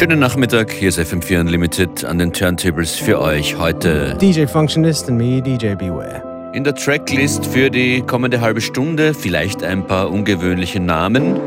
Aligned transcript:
Schönen 0.00 0.18
Nachmittag, 0.18 0.72
hier 0.72 0.88
ist 0.88 0.98
FM4 0.98 1.40
Unlimited 1.40 2.06
an 2.06 2.16
den 2.16 2.32
Turntables 2.32 2.96
für 2.96 3.20
euch 3.20 3.58
heute. 3.58 4.16
DJ 4.18 4.46
Functionist 4.46 5.10
und 5.10 5.18
me, 5.18 5.42
DJ 5.42 5.74
Beware. 5.74 6.50
In 6.54 6.64
der 6.64 6.74
Tracklist 6.74 7.44
für 7.44 7.68
die 7.68 8.00
kommende 8.00 8.40
halbe 8.40 8.62
Stunde 8.62 9.12
vielleicht 9.12 9.62
ein 9.62 9.86
paar 9.86 10.10
ungewöhnliche 10.10 10.80
Namen. 10.80 11.38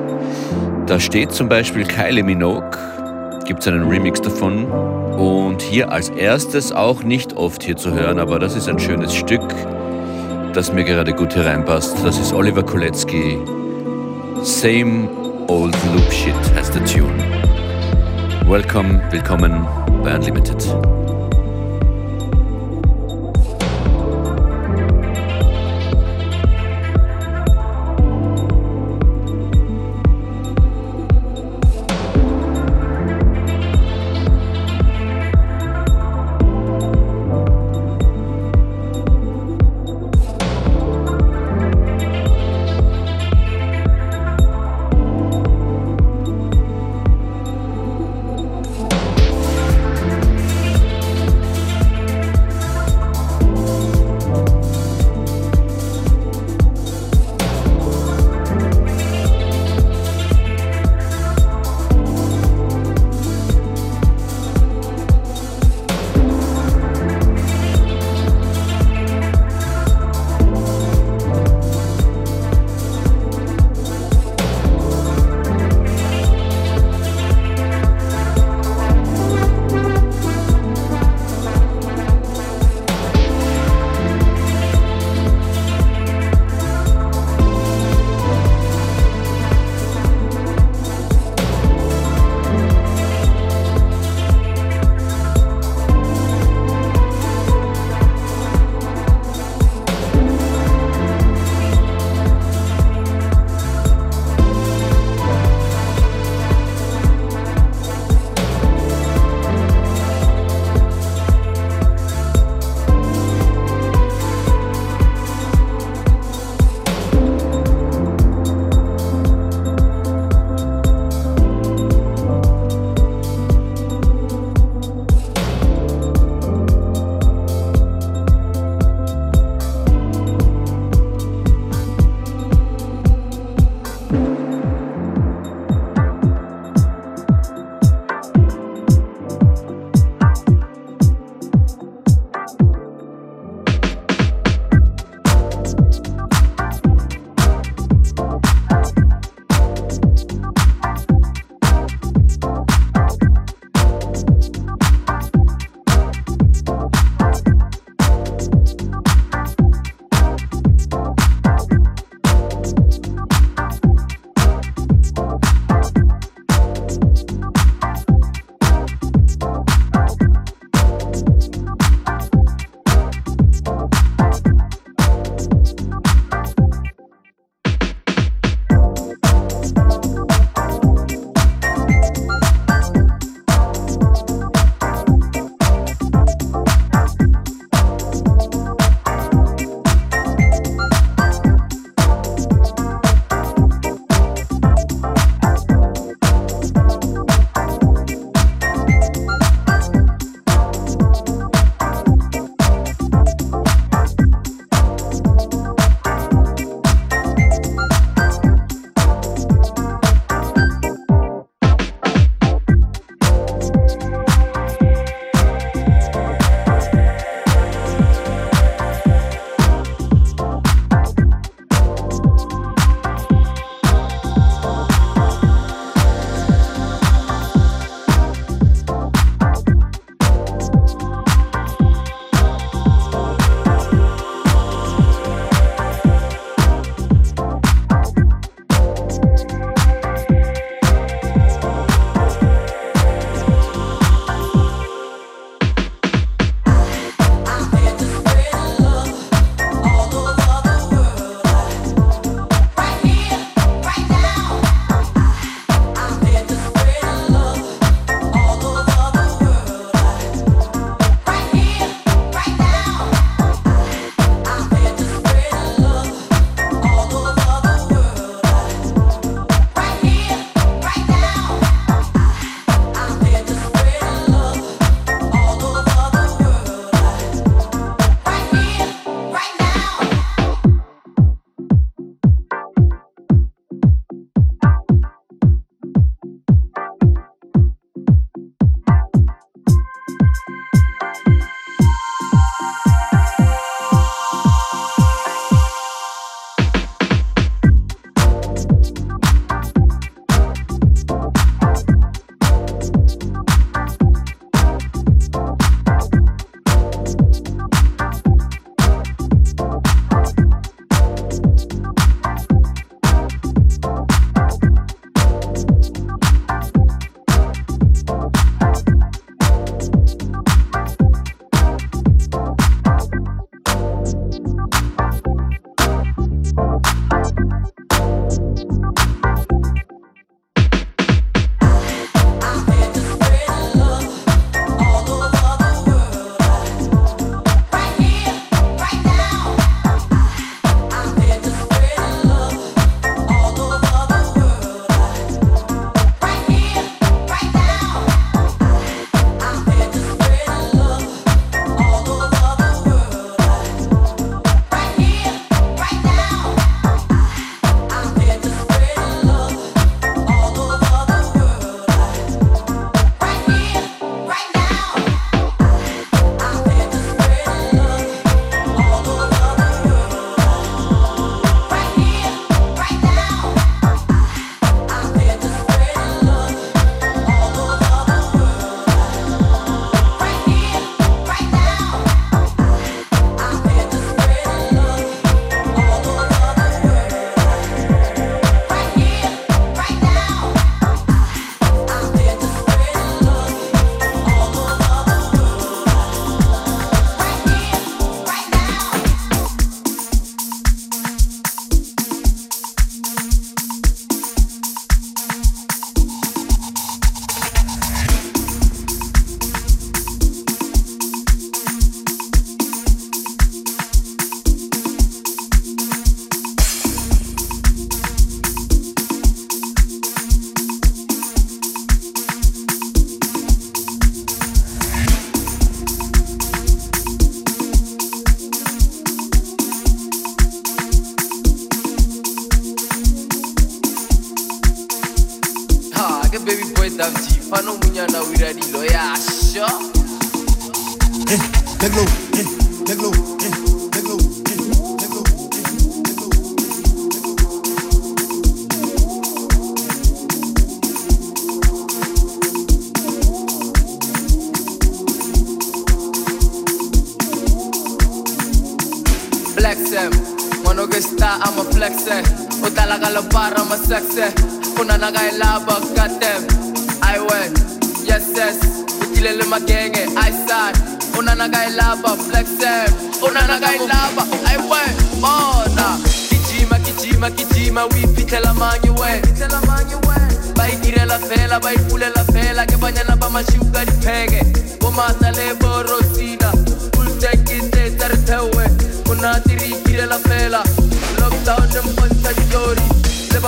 Da 0.86 1.00
steht 1.00 1.32
zum 1.32 1.50
Beispiel 1.50 1.84
Kylie 1.84 2.22
Minogue, 2.22 2.78
gibt 3.48 3.62
es 3.62 3.68
einen 3.68 3.90
Remix 3.90 4.22
davon. 4.22 4.66
Und 4.66 5.64
hier 5.64 5.92
als 5.92 6.10
erstes 6.10 6.72
auch 6.72 7.02
nicht 7.02 7.34
oft 7.34 7.64
hier 7.64 7.76
zu 7.76 7.92
hören, 7.92 8.20
aber 8.20 8.38
das 8.38 8.56
ist 8.56 8.70
ein 8.70 8.78
schönes 8.78 9.16
Stück, 9.16 9.56
das 10.54 10.72
mir 10.72 10.84
gerade 10.84 11.14
gut 11.14 11.36
hereinpasst. 11.36 11.98
Das 12.04 12.20
ist 12.20 12.32
Oliver 12.32 12.62
Kolecki. 12.62 13.40
Same 14.44 15.10
Old 15.48 15.76
Loop 15.92 16.14
Shit 16.14 16.36
heißt 16.56 16.76
der 16.76 16.86
Tune. 16.86 17.63
Welcome, 18.46 19.02
willkommen 19.10 19.66
bei 20.04 20.16
Unlimited. 20.16 20.64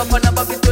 up 0.06 0.12
on 0.12 0.26
a 0.26 0.32
bucket 0.32 0.65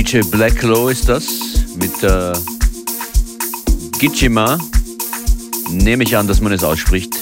DJ 0.00 0.22
Black 0.30 0.62
Low 0.62 0.88
ist 0.88 1.10
das 1.10 1.26
mit 1.76 2.02
äh, 2.02 2.32
Gichima. 3.98 4.56
Nehme 5.68 6.04
ich 6.04 6.16
an, 6.16 6.26
dass 6.26 6.40
man 6.40 6.52
es 6.52 6.64
ausspricht. 6.64 7.12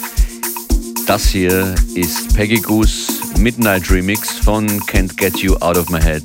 Das 1.08 1.26
hier 1.26 1.74
ist 1.96 2.36
Peggy 2.36 2.60
Goose 2.60 3.12
Midnight 3.36 3.90
Remix 3.90 4.30
von 4.30 4.68
Can't 4.82 5.16
Get 5.16 5.38
You 5.38 5.56
Out 5.56 5.76
of 5.76 5.90
My 5.90 6.00
Head 6.00 6.22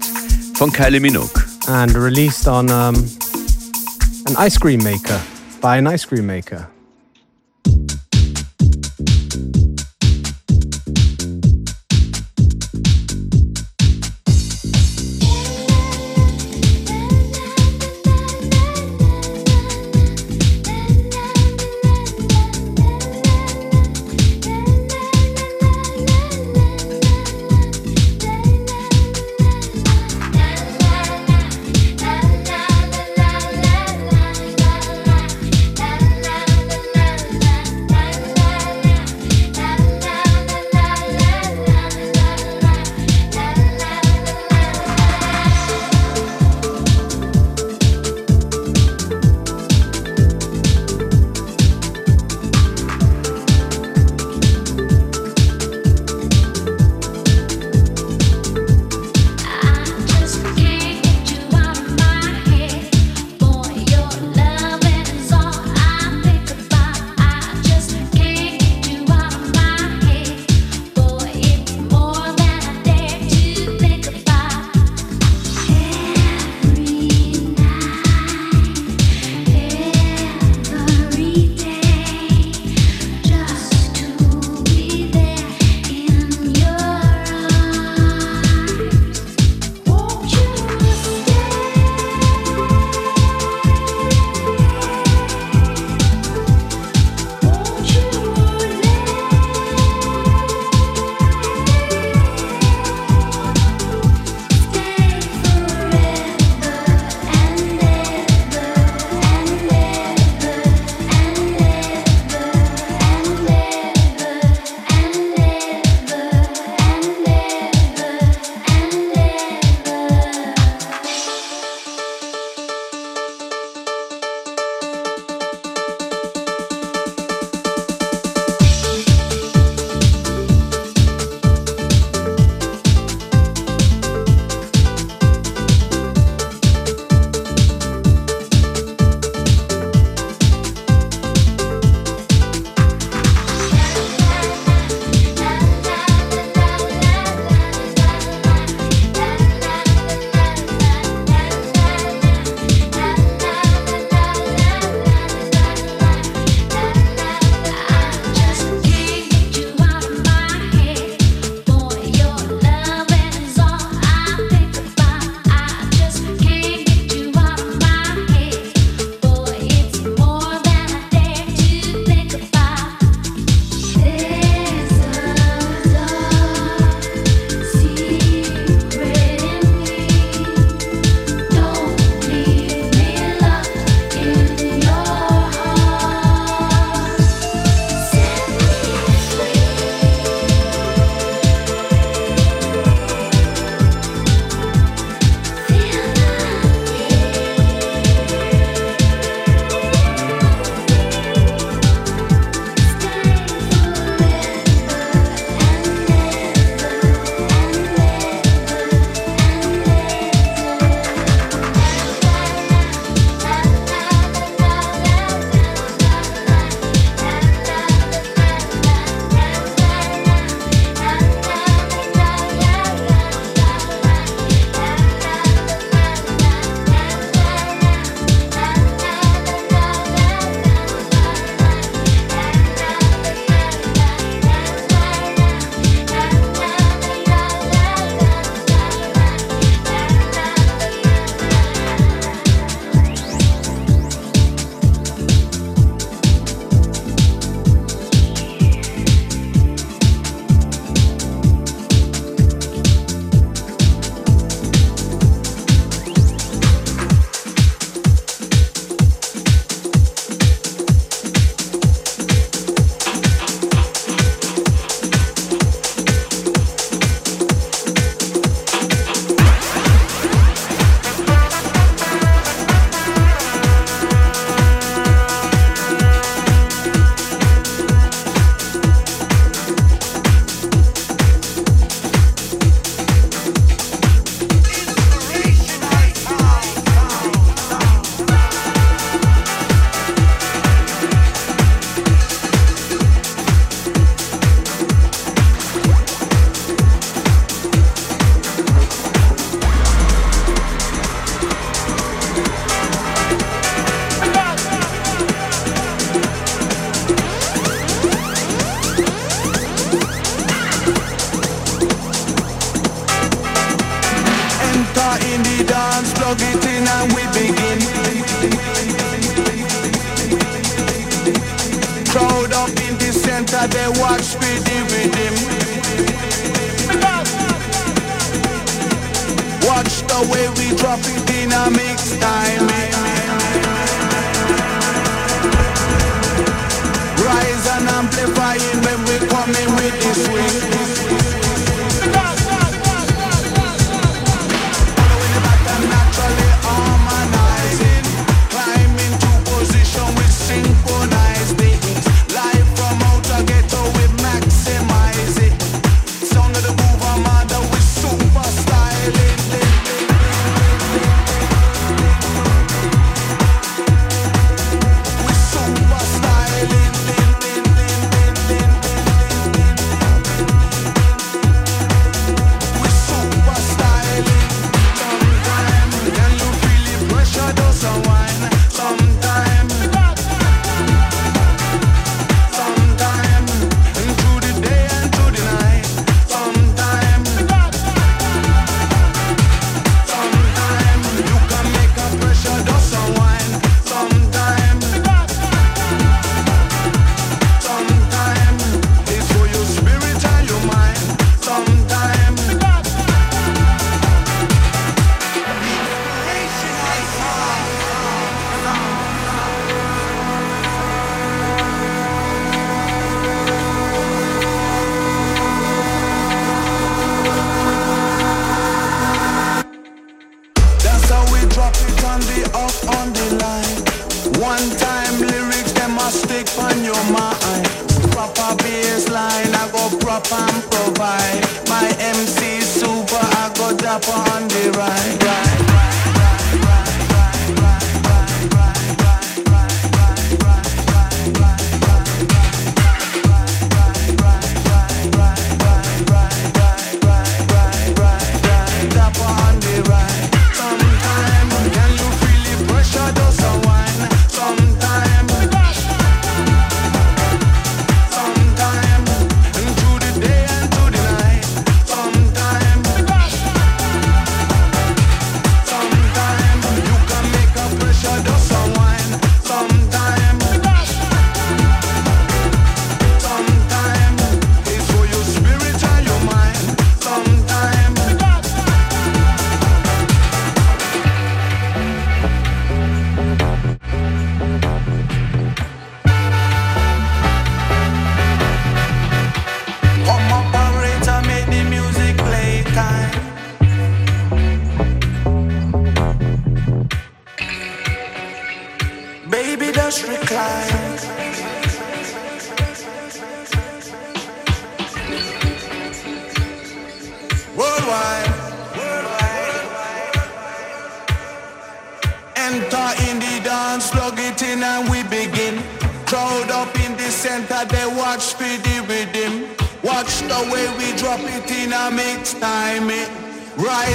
von 0.54 0.72
Kylie 0.72 1.00
Minogue. 1.00 1.44
And 1.66 1.96
released 1.96 2.48
on 2.48 2.70
um, 2.70 3.04
an 4.28 4.36
ice 4.38 4.60
cream 4.60 4.84
maker 4.84 5.20
by 5.60 5.78
an 5.80 5.88
ice 5.88 6.06
cream 6.06 6.28
maker. 6.28 6.70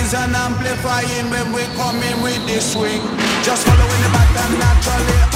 keys 0.09 0.15
and 0.15 0.35
amplifying 0.35 1.31
when 1.31 1.53
we 1.53 1.63
coming 1.77 2.23
with 2.23 2.47
the 2.47 2.61
swing. 2.61 3.01
Just 3.43 3.67
following 3.67 4.03
the 4.03 4.11
pattern 4.13 4.59
naturally. 4.59 5.28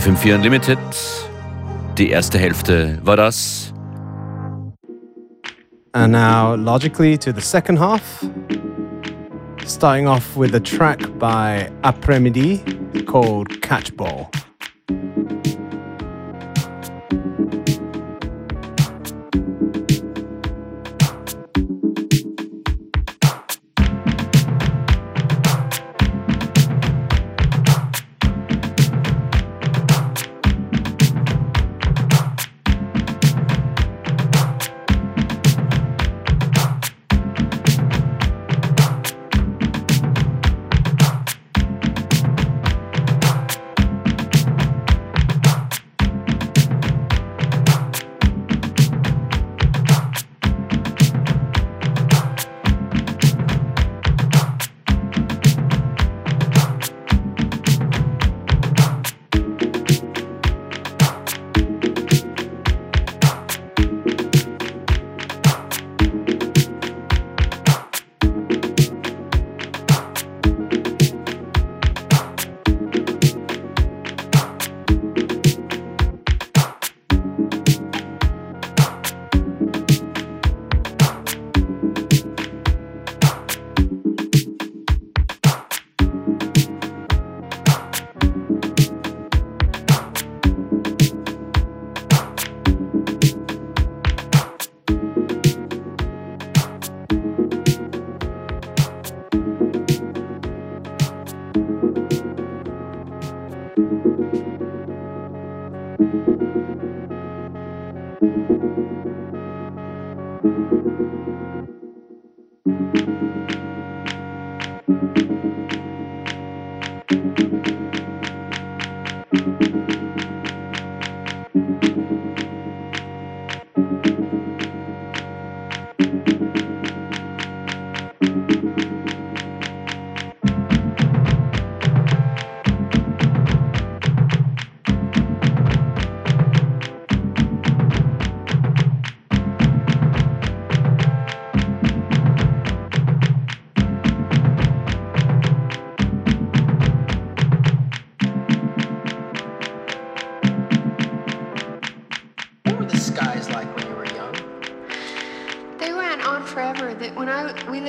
FM4 0.00 0.36
Unlimited. 0.36 0.78
Die 1.98 2.08
erste 2.08 2.38
Hälfte 2.38 2.98
war 3.04 3.18
das. 3.18 3.74
And 5.92 6.12
now, 6.12 6.54
logically, 6.54 7.18
to 7.18 7.32
the 7.32 7.40
second 7.42 7.78
half. 7.78 8.24
Starting 9.66 10.06
off 10.06 10.38
with 10.38 10.54
a 10.54 10.60
track 10.60 11.00
by 11.18 11.70
Après-Midi 11.82 12.62
called 13.04 13.60
Catchball. 13.60 14.30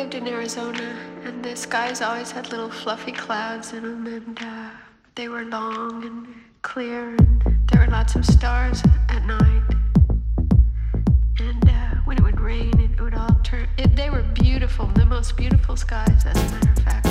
Lived 0.01 0.15
in 0.15 0.27
Arizona, 0.27 0.97
and 1.25 1.45
the 1.45 1.55
skies 1.55 2.01
always 2.01 2.31
had 2.31 2.49
little 2.49 2.71
fluffy 2.71 3.11
clouds 3.11 3.71
in 3.71 3.83
them, 3.83 4.07
and 4.07 4.39
uh, 4.41 4.71
they 5.13 5.27
were 5.27 5.45
long 5.45 6.03
and 6.03 6.27
clear, 6.63 7.09
and 7.09 7.43
there 7.69 7.81
were 7.81 7.91
lots 7.91 8.15
of 8.15 8.25
stars 8.25 8.81
at 9.09 9.23
night. 9.27 9.61
And 11.39 11.69
uh, 11.69 11.95
when 12.05 12.17
it 12.17 12.23
would 12.23 12.41
rain, 12.41 12.79
it 12.79 12.99
would 12.99 13.13
all 13.13 13.39
turn. 13.43 13.69
It, 13.77 13.95
they 13.95 14.09
were 14.09 14.23
beautiful, 14.23 14.87
the 14.87 15.05
most 15.05 15.37
beautiful 15.37 15.75
skies, 15.75 16.25
as 16.25 16.35
a 16.35 16.55
matter 16.55 16.71
of 16.71 16.79
fact. 16.79 17.10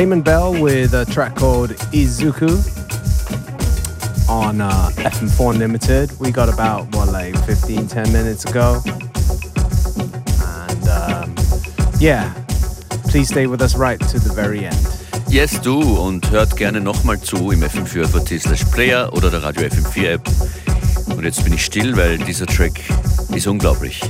Damon 0.00 0.22
Bell 0.22 0.58
with 0.58 0.94
a 0.94 1.04
track 1.04 1.36
called 1.36 1.72
Izuku 1.92 2.48
on 4.30 4.62
uh, 4.62 4.88
FM4 4.96 5.52
Unlimited. 5.52 6.18
We 6.18 6.30
got 6.30 6.48
about, 6.48 6.86
what, 6.96 7.10
like 7.10 7.36
15, 7.44 7.86
10 7.86 8.10
minutes 8.10 8.46
ago. 8.46 8.80
And 10.42 10.88
um, 10.88 11.34
yeah, 11.98 12.32
please 13.10 13.28
stay 13.28 13.46
with 13.46 13.60
us 13.60 13.76
right 13.76 14.00
to 14.08 14.18
the 14.18 14.32
very 14.32 14.64
end. 14.64 14.88
Yes, 15.28 15.60
du 15.60 15.78
und 15.78 16.30
hört 16.30 16.56
gerne 16.56 16.80
nochmal 16.80 17.20
zu 17.20 17.50
im 17.50 17.62
FM4 17.62 18.40
slash 18.40 18.64
Player 18.72 19.12
oder 19.12 19.30
der 19.30 19.42
Radio 19.42 19.68
FM4 19.68 20.14
App. 20.14 20.26
Und 21.14 21.24
jetzt 21.24 21.44
bin 21.44 21.52
ich 21.52 21.62
still, 21.62 21.94
weil 21.94 22.16
dieser 22.16 22.46
Track 22.46 22.80
ist 23.34 23.46
unglaublich. 23.46 24.00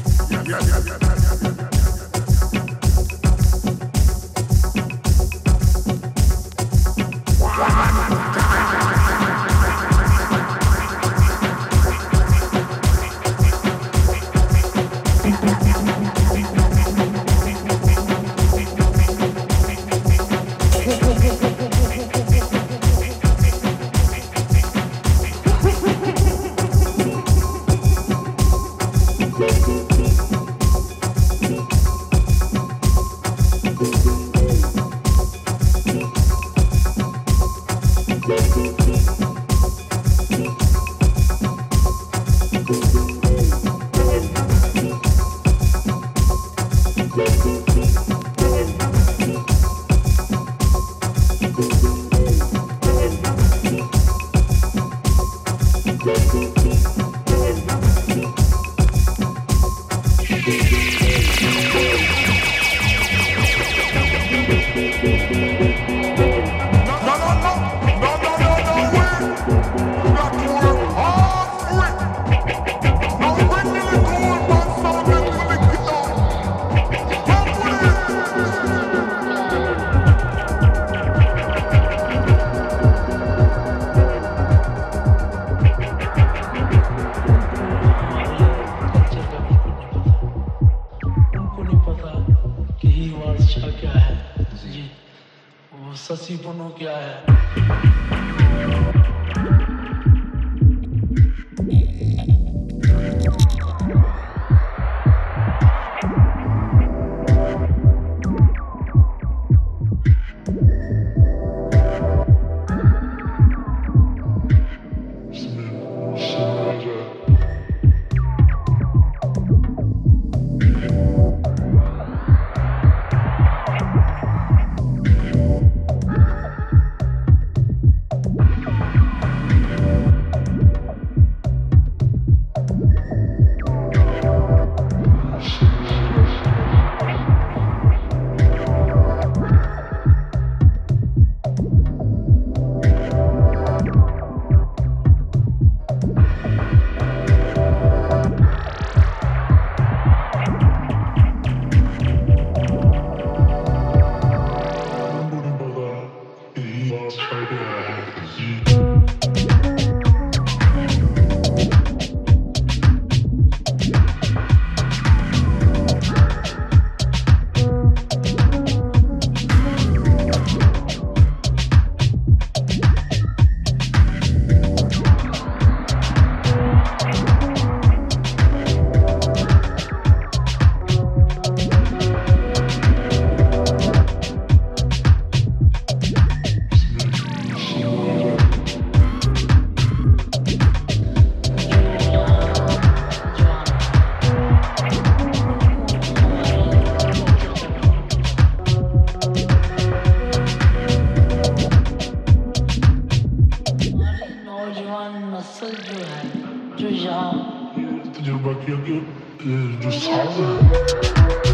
Diyarbakır 208.45 208.79
do, 208.87 209.83
just 209.83 210.03
Salmo. 210.03 211.50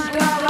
Namaskar. 0.00 0.49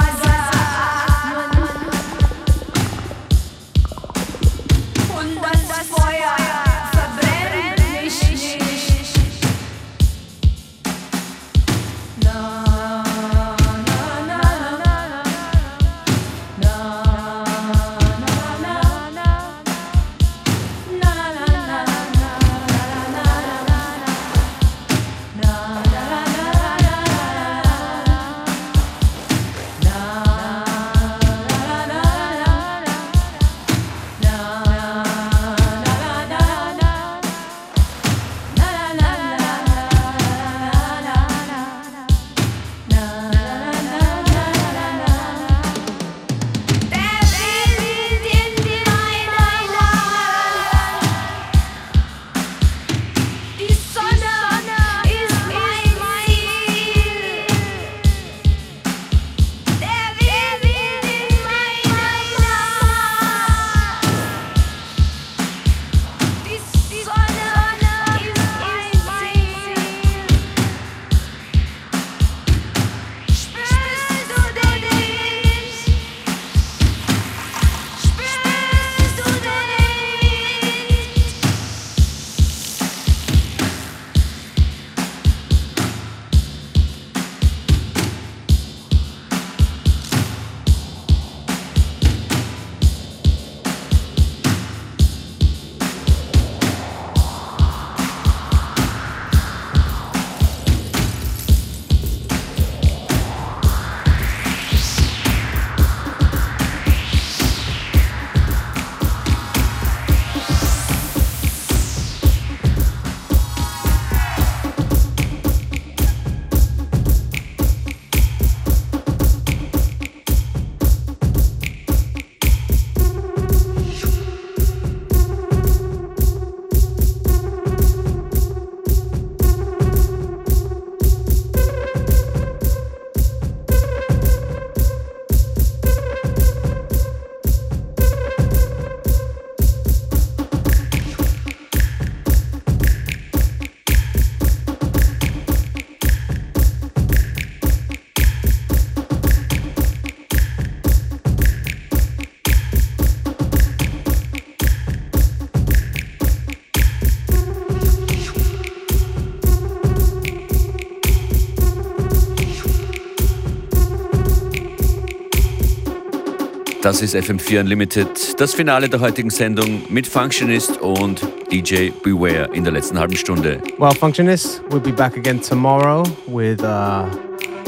Das 166.81 167.03
ist 167.03 167.15
FM4 167.15 167.59
Unlimited, 167.59 168.41
das 168.41 168.55
Finale 168.55 168.89
der 168.89 169.01
heutigen 169.01 169.29
Sendung 169.29 169.83
mit 169.89 170.07
Functionist 170.07 170.81
und 170.81 171.21
DJ 171.51 171.91
Beware 172.03 172.49
in 172.53 172.63
der 172.63 172.73
letzten 172.73 172.97
halben 172.97 173.15
Stunde. 173.15 173.61
Well, 173.77 173.93
Functionist, 173.93 174.63
we'll 174.71 174.79
be 174.79 174.91
back 174.91 175.15
again 175.15 175.39
tomorrow 175.39 176.03
with 176.25 176.63
uh, 176.63 177.05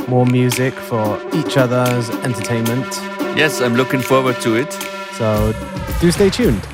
more 0.07 0.25
music 0.25 0.73
for 0.89 1.19
each 1.31 1.57
other's 1.57 2.09
entertainment. 2.23 2.87
Yes, 3.35 3.61
I'm 3.61 3.75
looking 3.75 4.01
forward 4.01 4.41
to 4.41 4.55
it. 4.55 4.73
So 5.15 5.53
do 6.01 6.09
stay 6.09 6.31
tuned. 6.31 6.72